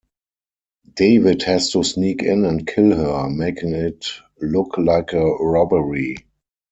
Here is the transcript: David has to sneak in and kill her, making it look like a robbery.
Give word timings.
David 0.95 1.43
has 1.43 1.71
to 1.73 1.83
sneak 1.83 2.23
in 2.23 2.43
and 2.43 2.65
kill 2.65 2.97
her, 2.97 3.29
making 3.29 3.75
it 3.75 4.07
look 4.39 4.79
like 4.79 5.13
a 5.13 5.23
robbery. 5.23 6.15